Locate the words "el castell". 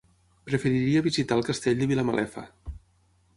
1.41-1.83